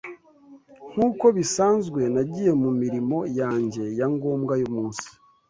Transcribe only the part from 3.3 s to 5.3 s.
yanjye ya ngombwa y’umunsi